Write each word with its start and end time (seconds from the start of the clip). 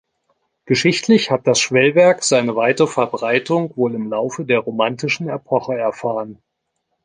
Geschichtlich 0.65 1.29
hat 1.29 1.45
das 1.45 1.59
Schwellwerk 1.59 2.23
seine 2.23 2.55
weite 2.55 2.87
Verbreitung 2.87 3.77
wohl 3.77 3.93
im 3.93 4.09
Laufe 4.09 4.45
der 4.45 4.57
romantischen 4.57 5.29
Epoche 5.29 5.75
erfahren. 5.77 6.41